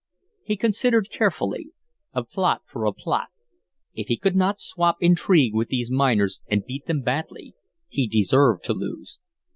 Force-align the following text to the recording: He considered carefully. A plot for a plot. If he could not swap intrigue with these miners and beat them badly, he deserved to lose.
He 0.43 0.57
considered 0.57 1.11
carefully. 1.11 1.73
A 2.13 2.23
plot 2.23 2.63
for 2.65 2.85
a 2.87 2.91
plot. 2.91 3.27
If 3.93 4.07
he 4.07 4.17
could 4.17 4.35
not 4.35 4.59
swap 4.59 4.95
intrigue 4.99 5.53
with 5.53 5.67
these 5.67 5.91
miners 5.91 6.41
and 6.49 6.65
beat 6.65 6.87
them 6.87 7.03
badly, 7.03 7.53
he 7.87 8.07
deserved 8.07 8.63
to 8.63 8.73
lose. 8.73 9.19